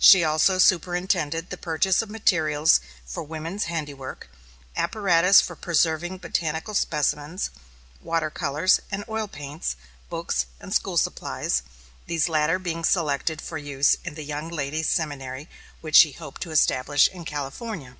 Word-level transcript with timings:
She 0.00 0.24
also 0.24 0.58
superintended 0.58 1.48
the 1.50 1.56
purchase 1.56 2.02
of 2.02 2.10
materials 2.10 2.80
for 3.06 3.22
women's 3.22 3.66
handiwork, 3.66 4.28
apparatus 4.76 5.40
for 5.40 5.54
preserving 5.54 6.18
botanical 6.18 6.74
specimens, 6.74 7.50
water 8.02 8.28
colors 8.28 8.80
and 8.90 9.04
oil 9.08 9.28
paints, 9.28 9.76
books 10.10 10.46
and 10.58 10.74
school 10.74 10.96
supplies; 10.96 11.62
these 12.08 12.28
latter 12.28 12.58
being 12.58 12.82
selected 12.82 13.40
for 13.40 13.58
use 13.58 13.96
in 14.04 14.16
the 14.16 14.24
young 14.24 14.48
ladies' 14.48 14.88
seminary 14.88 15.48
which 15.80 15.94
she 15.94 16.10
hoped 16.10 16.40
to 16.42 16.50
establish 16.50 17.06
in 17.06 17.24
California. 17.24 17.96